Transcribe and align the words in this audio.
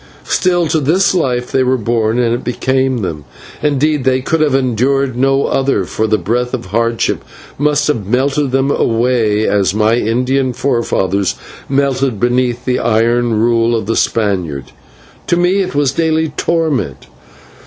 Still, 0.25 0.65
to 0.69 0.79
this 0.79 1.13
life 1.13 1.51
they 1.51 1.61
were 1.61 1.77
born 1.77 2.17
and 2.17 2.33
it 2.33 2.43
became 2.43 3.03
them; 3.03 3.23
indeed, 3.61 4.03
they 4.03 4.19
could 4.19 4.41
have 4.41 4.55
endured 4.55 5.15
no 5.15 5.45
other, 5.45 5.83
for 5.85 6.07
the 6.07 6.17
breath 6.17 6.55
of 6.55 6.65
hardship 6.65 7.23
must 7.59 7.87
have 7.87 8.07
melted 8.07 8.49
them 8.49 8.71
away 8.71 9.45
as 9.47 9.75
my 9.75 9.97
Indian 9.97 10.53
forefathers 10.53 11.35
melted 11.69 12.19
beneath 12.19 12.65
the 12.65 12.79
iron 12.79 13.39
rule 13.39 13.75
of 13.75 13.85
the 13.85 13.95
Spaniard, 13.95 14.71
but 14.71 15.27
to 15.27 15.37
me 15.37 15.61
it 15.61 15.75
was 15.75 15.93
a 15.93 15.97
daily 15.97 16.29
torment. 16.29 17.05